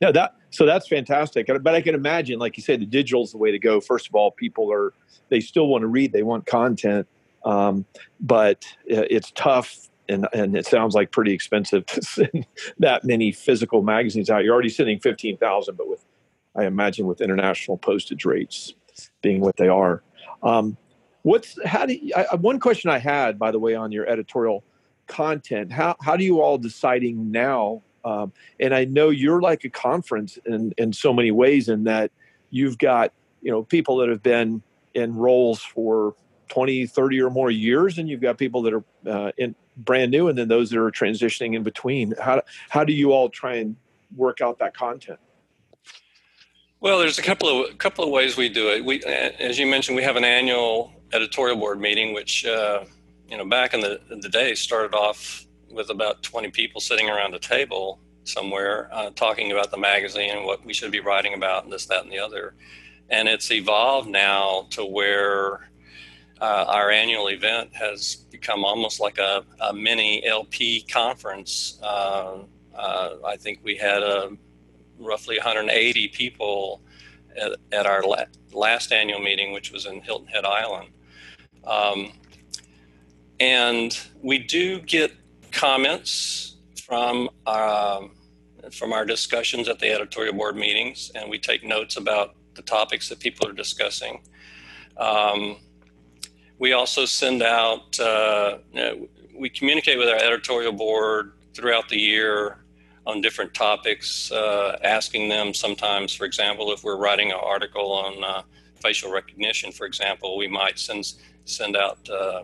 [0.00, 1.46] No, that so that's fantastic.
[1.46, 3.80] But I can imagine, like you said, the digital is the way to go.
[3.80, 4.92] First of all, people are
[5.28, 7.06] they still want to read, they want content,
[7.44, 7.86] um,
[8.20, 9.88] but uh, it's tough.
[10.08, 12.46] And, and it sounds like pretty expensive to send
[12.78, 14.44] that many physical magazines out.
[14.44, 16.04] You're already sending fifteen thousand, but with,
[16.56, 18.74] I imagine, with international postage rates
[19.22, 20.02] being what they are,
[20.42, 20.76] um,
[21.22, 24.64] What's how do you, I, one question I had, by the way, on your editorial
[25.06, 25.70] content?
[25.70, 27.82] How how do you all deciding now?
[28.04, 32.10] Um, and I know you're like a conference in in so many ways, in that
[32.50, 34.62] you've got you know people that have been
[34.94, 36.14] in roles for
[36.48, 40.28] 20 30 or more years and you've got people that are uh, in brand new
[40.28, 42.14] and then those that are transitioning in between.
[42.20, 43.76] How how do you all try and
[44.16, 45.18] work out that content?
[46.80, 48.84] Well there's a couple of a couple of ways we do it.
[48.84, 52.84] We as you mentioned we have an annual editorial board meeting, which uh,
[53.28, 57.34] you know back in the the day started off with about 20 people sitting around
[57.34, 61.64] a table somewhere uh, talking about the magazine and what we should be writing about
[61.64, 62.54] and this, that, and the other.
[63.10, 65.68] And it's evolved now to where
[66.42, 71.78] uh, our annual event has become almost like a, a mini LP conference.
[71.80, 72.38] Uh,
[72.74, 74.30] uh, I think we had uh,
[74.98, 76.82] roughly 180 people
[77.40, 80.88] at, at our la- last annual meeting, which was in Hilton Head Island.
[81.64, 82.12] Um,
[83.38, 85.12] and we do get
[85.52, 88.08] comments from uh,
[88.72, 93.08] from our discussions at the editorial board meetings, and we take notes about the topics
[93.10, 94.22] that people are discussing.
[94.96, 95.58] Um,
[96.62, 98.58] we also send out, uh,
[99.34, 102.58] we communicate with our editorial board throughout the year
[103.04, 108.22] on different topics, uh, asking them sometimes, for example, if we're writing an article on
[108.22, 108.42] uh,
[108.80, 111.14] facial recognition, for example, we might send
[111.46, 112.42] send out uh,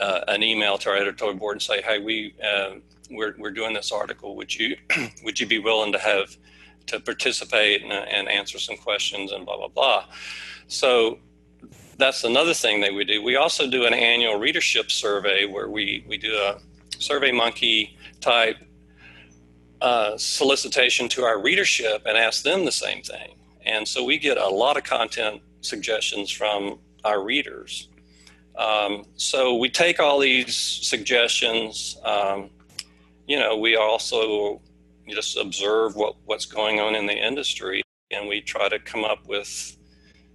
[0.00, 2.76] uh, an email to our editorial board and say, "Hey, we uh,
[3.10, 4.34] we're we're doing this article.
[4.36, 4.78] Would you
[5.24, 6.34] would you be willing to have
[6.86, 10.06] to participate and, and answer some questions and blah blah blah?"
[10.68, 11.18] So
[12.02, 13.22] that's another thing that we do.
[13.22, 16.58] We also do an annual readership survey where we we do a
[16.98, 18.56] Survey Monkey type
[19.80, 23.34] uh, solicitation to our readership and ask them the same thing.
[23.64, 27.88] And so we get a lot of content suggestions from our readers.
[28.56, 31.96] Um, so we take all these suggestions.
[32.04, 32.50] Um,
[33.26, 34.60] you know, we also
[35.08, 39.26] just observe what, what's going on in the industry, and we try to come up
[39.26, 39.76] with,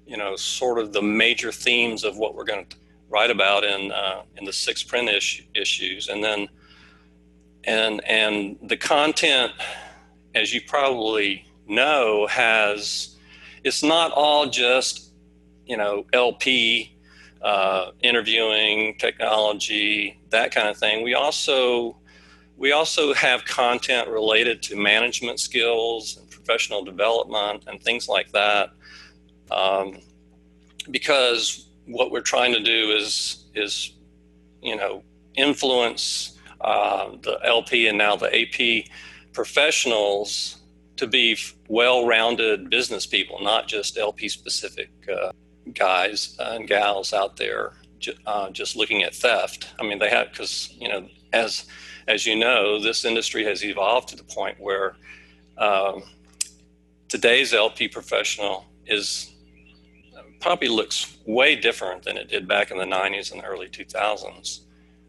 [0.08, 2.78] you know, sort of the major themes of what we're going to
[3.10, 5.10] write about in uh, in the six print
[5.54, 6.48] issues, and then
[7.66, 9.52] and and the content,
[10.34, 13.16] as you probably know, has
[13.64, 15.12] it's not all just
[15.66, 16.98] you know LP
[17.42, 21.04] uh, interviewing, technology, that kind of thing.
[21.04, 21.98] We also
[22.58, 28.72] we also have content related to management skills and professional development and things like that.
[29.52, 30.00] Um,
[30.92, 33.94] because what we're trying to do is is
[34.62, 35.04] you know
[35.36, 38.86] influence uh, the LP and now the AP
[39.34, 40.58] professionals
[40.96, 44.90] to be well-rounded business people, not just LP specific.
[45.08, 45.32] Uh,
[45.74, 47.74] guys and gals out there
[48.26, 49.74] uh, just looking at theft.
[49.80, 51.66] I mean, they have because you know, as
[52.08, 54.96] as you know, this industry has evolved to the point where
[55.58, 56.04] um,
[57.10, 59.34] today's LP professional is
[60.40, 64.62] probably looks way different than it did back in the 90s and the early 2000s,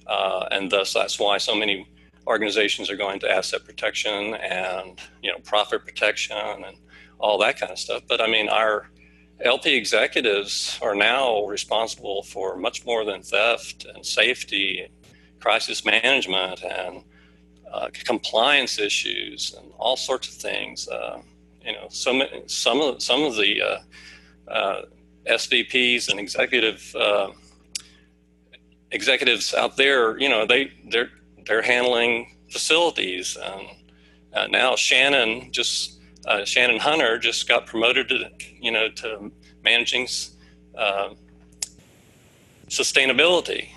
[0.06, 1.86] uh, and thus that's why so many
[2.26, 6.76] organizations are going to asset protection and you know profit protection and
[7.18, 8.02] all that kind of stuff.
[8.06, 8.90] But I mean, our
[9.40, 14.88] LP executives are now responsible for much more than theft and safety,
[15.40, 17.04] crisis management, and
[17.72, 20.88] uh, compliance issues and all sorts of things.
[20.88, 21.20] Uh,
[21.64, 24.82] you know, some some of some of the uh, uh
[25.28, 27.30] SVPs and executive uh,
[28.90, 31.10] executives out there, you know, they they're
[31.46, 33.66] they're handling facilities, and
[34.34, 36.00] uh, now Shannon just
[36.44, 40.06] Shannon Hunter just got promoted to you know to managing
[42.68, 43.68] sustainability.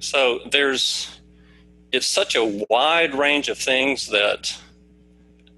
[0.00, 1.20] So there's
[1.92, 4.52] it's such a wide range of things that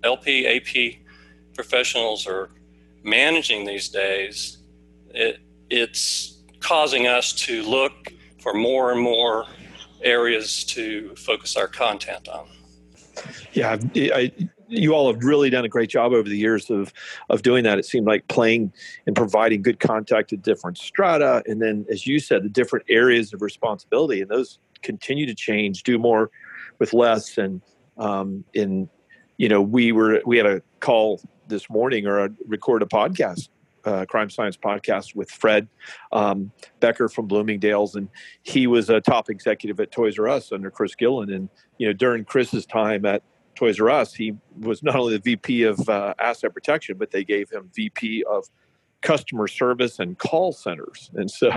[0.04, 1.00] LP, AP
[1.54, 2.50] professionals are
[3.02, 4.58] managing these days.
[5.16, 9.46] It, it's causing us to look for more and more
[10.02, 12.46] areas to focus our content on.
[13.52, 14.30] Yeah, I,
[14.68, 16.92] you all have really done a great job over the years of
[17.30, 17.78] of doing that.
[17.78, 18.72] It seemed like playing
[19.06, 23.32] and providing good contact to different strata, and then, as you said, the different areas
[23.32, 26.30] of responsibility, and those continue to change, do more
[26.78, 27.38] with less.
[27.38, 27.62] And
[27.96, 28.88] um, in,
[29.38, 33.48] you know, we were we had a call this morning or a, record a podcast,
[33.86, 35.68] uh, crime science podcast with Fred
[36.12, 38.08] um, Becker from Bloomingdale's, and
[38.42, 41.32] he was a top executive at Toys R Us under Chris Gillen.
[41.32, 43.22] And you know, during Chris's time at
[43.54, 47.24] Toys R Us, he was not only the VP of uh, asset protection, but they
[47.24, 48.48] gave him VP of
[49.00, 51.10] customer service and call centers.
[51.14, 51.50] And so,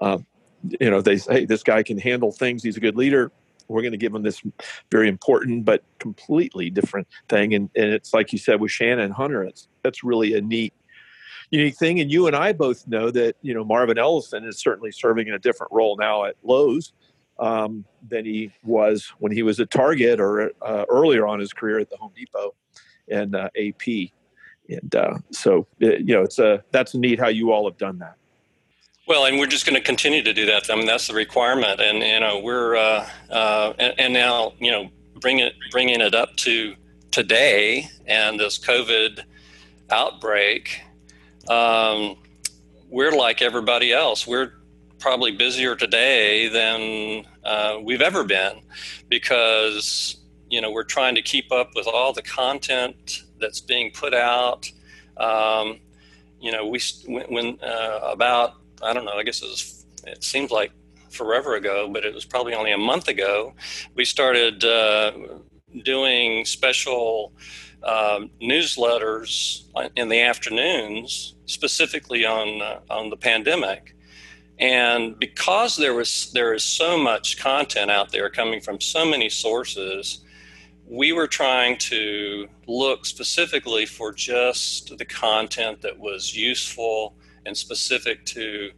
[0.00, 0.26] um,
[0.80, 2.62] you know, they say, hey, this guy can handle things.
[2.62, 3.30] He's a good leader.
[3.68, 4.42] We're going to give him this
[4.90, 7.54] very important but completely different thing.
[7.54, 10.72] And, and it's like you said with Shannon Hunter, it's, that's really a neat,
[11.50, 12.00] unique thing.
[12.00, 15.34] And you and I both know that, you know, Marvin Ellison is certainly serving in
[15.34, 16.92] a different role now at Lowe's
[17.38, 21.78] um, than he was when he was at Target or uh, earlier on his career
[21.78, 22.54] at the Home Depot
[23.10, 24.10] and uh, AP.
[24.68, 28.16] And uh, so, you know, it's a, that's neat how you all have done that.
[29.08, 30.70] Well, and we're just going to continue to do that.
[30.70, 34.70] I mean, that's the requirement, and you know, we're uh, uh, and, and, now you
[34.70, 36.74] know, bring it bringing it up to
[37.10, 39.22] today and this COVID
[39.88, 40.82] outbreak.
[41.48, 42.16] Um,
[42.90, 44.26] we're like everybody else.
[44.26, 44.52] We're
[44.98, 48.60] probably busier today than uh, we've ever been
[49.08, 50.16] because
[50.50, 54.70] you know we're trying to keep up with all the content that's being put out.
[55.16, 55.80] Um,
[56.40, 59.12] you know, we when, uh, about I don't know.
[59.12, 59.86] I guess it was.
[60.06, 60.72] It seems like
[61.10, 63.54] forever ago, but it was probably only a month ago.
[63.94, 65.12] We started uh,
[65.82, 67.32] doing special
[67.82, 69.64] um, newsletters
[69.96, 73.94] in the afternoons, specifically on uh, on the pandemic.
[74.60, 79.28] And because there was there is so much content out there coming from so many
[79.28, 80.24] sources,
[80.86, 88.24] we were trying to look specifically for just the content that was useful and specific
[88.26, 88.70] to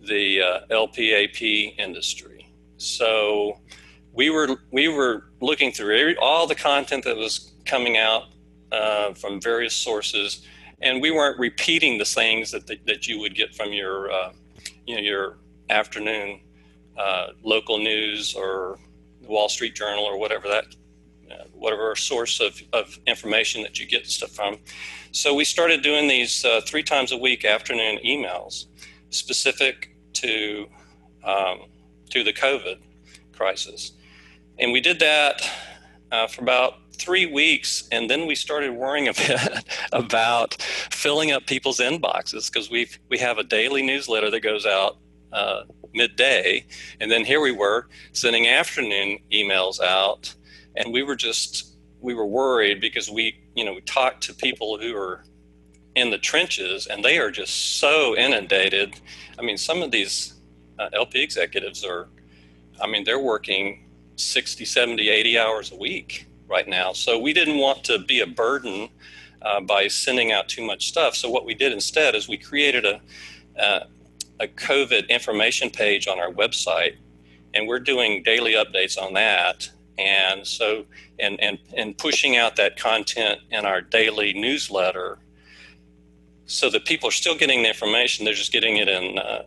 [0.00, 2.48] the uh, LPAP industry.
[2.76, 3.60] So
[4.12, 8.24] we were we were looking through every, all the content that was coming out
[8.72, 10.44] uh, from various sources,
[10.82, 14.32] and we weren't repeating the things that the, that you would get from your uh,
[14.86, 15.38] you know your
[15.70, 16.40] afternoon
[16.98, 18.78] uh, local news or
[19.22, 20.66] the Wall Street Journal or whatever that
[21.30, 24.58] uh, whatever source of, of information that you get stuff from.
[25.12, 28.66] So we started doing these uh, three times a week afternoon emails
[29.10, 30.66] specific to
[31.24, 31.66] um,
[32.10, 32.78] to the COVID
[33.32, 33.92] crisis,
[34.58, 35.48] and we did that
[36.10, 40.54] uh, for about three weeks, and then we started worrying a bit about
[40.90, 44.98] filling up people's inboxes because we we have a daily newsletter that goes out
[45.32, 45.62] uh,
[45.94, 46.64] midday,
[47.00, 50.34] and then here we were sending afternoon emails out,
[50.76, 54.78] and we were just we were worried because we you know we talked to people
[54.78, 55.24] who are
[55.94, 58.98] in the trenches and they are just so inundated.
[59.38, 60.34] I mean some of these
[60.78, 62.08] uh, lp executives are
[62.80, 66.92] i mean they're working 60 70 80 hours a week right now.
[66.92, 68.90] So we didn't want to be a burden
[69.40, 71.16] uh, by sending out too much stuff.
[71.16, 73.00] So what we did instead is we created a
[73.58, 73.86] uh,
[74.40, 76.96] a covid information page on our website
[77.54, 79.68] and we're doing daily updates on that.
[79.98, 80.86] And so
[81.18, 85.18] and and and pushing out that content in our daily newsletter
[86.46, 89.42] so that people are still getting the information they're just getting it in uh,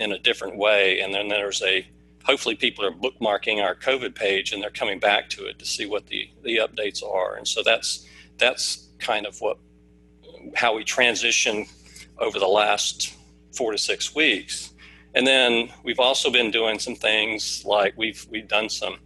[0.00, 1.00] in a different way.
[1.00, 1.86] And then there's a
[2.24, 5.86] hopefully people are bookmarking our covid page and they're coming back to it to see
[5.86, 7.36] what the the updates are.
[7.36, 8.06] And so that's
[8.38, 9.58] that's kind of what
[10.54, 11.66] how we transition
[12.18, 13.14] over the last
[13.56, 14.72] 4 to 6 weeks.
[15.14, 18.96] And then we've also been doing some things like we've we've done some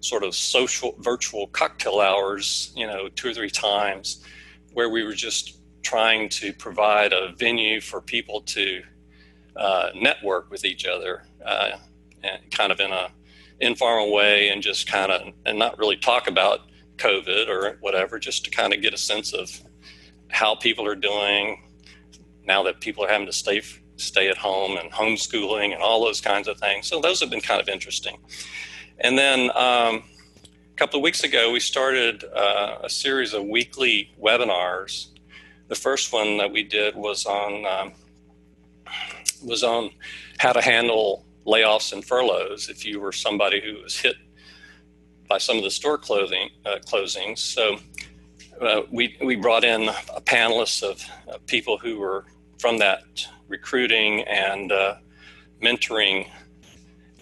[0.00, 4.24] sort of social virtual cocktail hours, you know, two or three times,
[4.72, 8.82] where we were just trying to provide a venue for people to
[9.56, 11.72] uh, network with each other, uh,
[12.22, 13.08] and kind of in a
[13.60, 16.60] informal way and just kind of and not really talk about
[16.96, 19.50] COVID or whatever, just to kind of get a sense of
[20.28, 21.62] how people are doing
[22.44, 23.60] now that people are having to stay
[23.96, 26.86] stay at home and homeschooling and all those kinds of things.
[26.86, 28.16] So those have been kind of interesting.
[28.98, 30.02] And then um,
[30.72, 35.08] a couple of weeks ago, we started uh, a series of weekly webinars.
[35.68, 37.92] The first one that we did was on um,
[39.44, 39.90] was on
[40.38, 44.16] how to handle layoffs and furloughs if you were somebody who was hit
[45.28, 47.38] by some of the store clothing uh, closings.
[47.38, 47.78] So
[48.60, 52.26] uh, we we brought in a panelist of uh, people who were
[52.58, 53.02] from that
[53.48, 54.96] recruiting and uh,
[55.62, 56.28] mentoring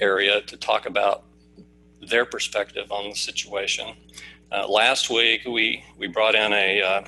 [0.01, 1.25] area to talk about
[2.09, 3.95] their perspective on the situation.
[4.51, 7.03] Uh, last week, we we brought in a uh,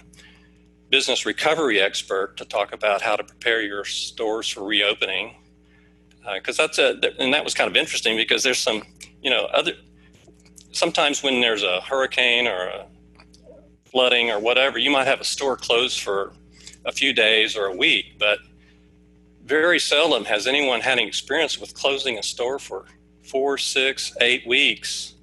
[0.90, 5.34] business recovery expert to talk about how to prepare your stores for reopening
[6.34, 8.82] because uh, that's a and that was kind of interesting because there's some
[9.22, 9.72] you know other
[10.72, 12.86] sometimes when there's a hurricane or a
[13.86, 16.32] flooding or whatever you might have a store closed for
[16.86, 18.38] a few days or a week but
[19.44, 22.86] very seldom has anyone had any experience with closing a store for
[23.22, 25.14] four six eight weeks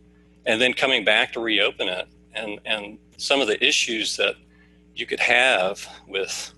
[0.47, 2.07] and then coming back to reopen it.
[2.33, 4.35] And and some of the issues that
[4.95, 6.53] you could have with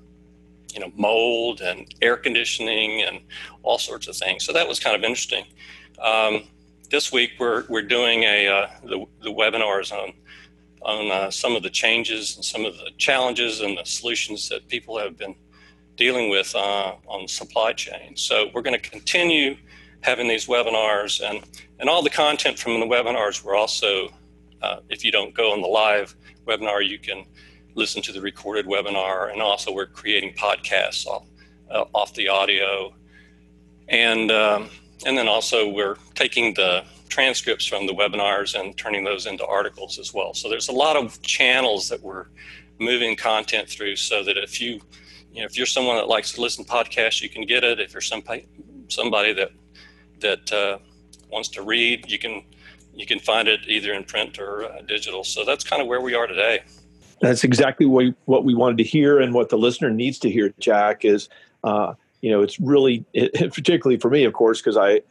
[0.73, 3.21] you know mold and air conditioning and
[3.63, 4.45] all sorts of things.
[4.45, 5.45] So that was kind of interesting.
[6.01, 6.43] Um,
[6.89, 10.13] this week we're we're doing a uh, the, the webinars on
[10.81, 14.67] on uh, some of the changes and some of the challenges and the solutions that
[14.69, 15.35] people have been
[15.97, 18.15] dealing with uh, on the supply chain.
[18.15, 19.57] So we're going to continue
[20.01, 21.43] having these webinars and
[21.79, 23.43] and all the content from the webinars.
[23.43, 24.09] We're also
[24.61, 26.15] uh, if you don't go on the live
[26.45, 27.25] webinar, you can
[27.79, 31.25] listen to the recorded webinar, and also we're creating podcasts off,
[31.71, 32.93] uh, off the audio,
[33.87, 34.69] and um,
[35.05, 39.97] and then also we're taking the transcripts from the webinars and turning those into articles
[39.97, 40.33] as well.
[40.33, 42.27] So there's a lot of channels that we're
[42.79, 44.81] moving content through, so that if you
[45.33, 47.79] you know if you're someone that likes to listen to podcasts, you can get it.
[47.79, 48.47] If you're somebody
[48.89, 49.51] somebody that
[50.19, 50.77] that uh,
[51.31, 52.43] wants to read, you can
[52.93, 55.23] you can find it either in print or uh, digital.
[55.23, 56.61] So that's kind of where we are today.
[57.21, 60.29] That's exactly what we, what we wanted to hear, and what the listener needs to
[60.29, 60.53] hear.
[60.59, 61.29] Jack is,
[61.63, 65.01] uh, you know, it's really, it, particularly for me, of course, because I,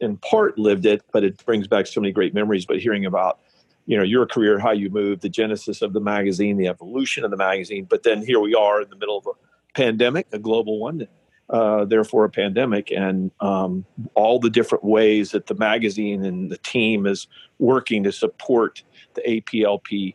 [0.00, 2.66] in part, lived it, but it brings back so many great memories.
[2.66, 3.38] But hearing about,
[3.86, 7.30] you know, your career, how you moved, the genesis of the magazine, the evolution of
[7.30, 9.32] the magazine, but then here we are in the middle of a
[9.74, 11.06] pandemic, a global one,
[11.50, 13.84] uh, therefore a pandemic, and um,
[14.14, 17.26] all the different ways that the magazine and the team is
[17.58, 18.82] working to support
[19.14, 20.14] the APLP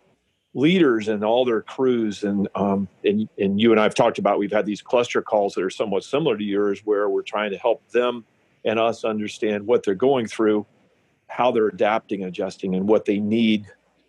[0.60, 2.24] leaders and all their crews.
[2.24, 5.64] And um, and and you and I've talked about we've had these cluster calls that
[5.64, 8.26] are somewhat similar to yours where we're trying to help them
[8.66, 10.66] and us understand what they're going through,
[11.28, 13.68] how they're adapting, adjusting, and what they need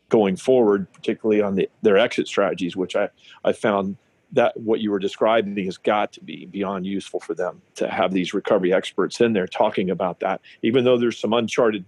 [0.08, 3.08] going forward, particularly on the, their exit strategies, which I
[3.44, 3.96] I found
[4.32, 8.12] that what you were describing has got to be beyond useful for them to have
[8.12, 11.84] these recovery experts in there talking about that, even though there's some uncharted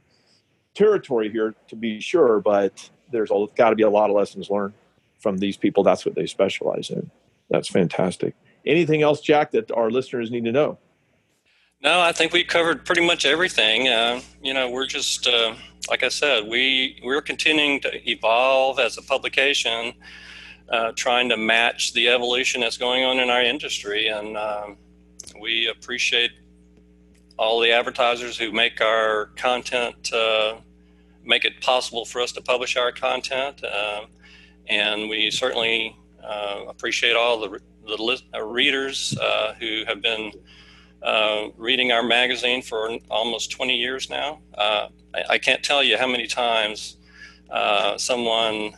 [0.75, 4.75] territory here to be sure, but there's got to be a lot of lessons learned
[5.19, 5.83] from these people.
[5.83, 7.11] That's what they specialize in.
[7.51, 8.35] That's fantastic.
[8.67, 10.79] Anything else, Jack, that our listeners need to know?
[11.83, 13.89] No, I think we covered pretty much everything.
[13.89, 15.55] Uh, you know, we're just uh,
[15.91, 19.93] like I said, we we're continuing to evolve as a publication,
[20.69, 24.77] uh, trying to match the evolution that's going on in our industry, and um,
[25.41, 26.31] we appreciate
[27.37, 30.57] all the advertisers who make our content uh,
[31.25, 33.63] make it possible for us to publish our content.
[33.65, 34.03] Uh,
[34.69, 40.33] and we certainly uh, appreciate all the, the uh, readers uh, who have been
[41.03, 44.39] uh, reading our magazine for almost 20 years now.
[44.57, 44.89] I,
[45.31, 46.97] I, can't tell you how many times
[47.97, 48.73] someone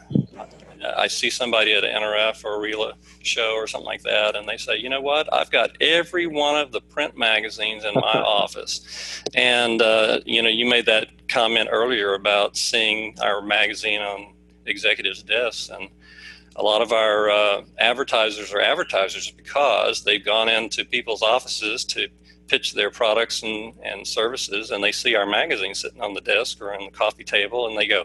[0.97, 4.49] I see somebody at an NRF or a RILA show or something like that, and
[4.49, 8.01] they say, you know what, I've got every one of the print magazines in my
[8.27, 9.23] office.
[9.35, 14.35] And, uh, you know, you made that comment earlier about seeing our magazine on
[14.67, 15.69] executives' desks.
[15.69, 15.89] And
[16.57, 22.09] a lot of our uh, advertisers are advertisers because they've gone into people's offices to
[22.49, 26.61] pitch their products and, and services and they see our magazine sitting on the desk
[26.61, 28.05] or on the coffee table and they go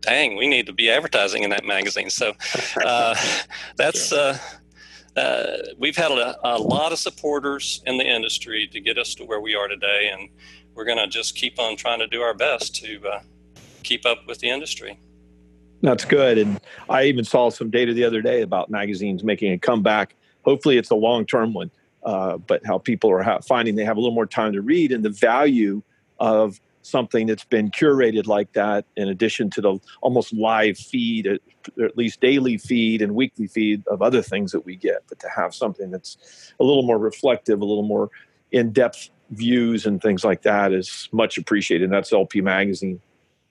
[0.00, 2.10] dang, we need to be advertising in that magazine.
[2.10, 2.32] So
[2.84, 3.14] uh,
[3.76, 4.38] that's uh,
[5.16, 9.24] uh, we've had a, a, lot of supporters in the industry to get us to
[9.24, 10.28] where we are today, and
[10.74, 13.20] we're going to just keep on trying to do our best to uh,
[13.82, 14.98] keep up with the industry.
[15.82, 19.58] That's good, and I even saw some data the other day about magazines making a
[19.58, 20.14] comeback.
[20.44, 21.70] Hopefully, it's a long-term one,
[22.04, 25.04] uh, but how people are finding they have a little more time to read, and
[25.04, 25.82] the value
[26.18, 31.84] of something that's been curated like that, in addition to the almost live feed, or
[31.84, 35.28] at least daily feed and weekly feed of other things that we get, but to
[35.28, 38.10] have something that's a little more reflective, a little more
[38.52, 41.84] in depth views and things like that is much appreciated.
[41.84, 43.00] And that's LP Magazine.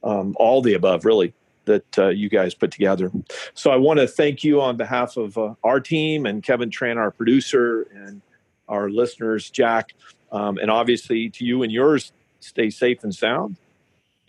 [0.03, 1.33] Um, all the above, really,
[1.65, 3.11] that uh, you guys put together.
[3.53, 6.97] So I want to thank you on behalf of uh, our team and Kevin Tran,
[6.97, 8.21] our producer, and
[8.67, 9.93] our listeners, Jack,
[10.31, 12.11] um, and obviously to you and yours.
[12.39, 13.57] Stay safe and sound,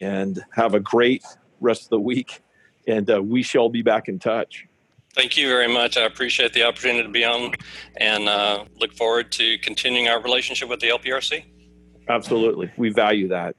[0.01, 1.25] and have a great
[1.61, 2.41] rest of the week.
[2.87, 4.67] And uh, we shall be back in touch.
[5.15, 5.97] Thank you very much.
[5.97, 7.53] I appreciate the opportunity to be on
[7.97, 11.45] and uh, look forward to continuing our relationship with the LPRC.
[12.09, 12.71] Absolutely.
[12.77, 13.57] We value that.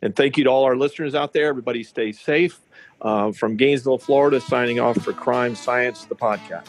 [0.00, 1.46] And thank you to all our listeners out there.
[1.46, 2.58] Everybody stay safe.
[3.00, 6.68] Uh, from Gainesville, Florida, signing off for Crime Science, the podcast.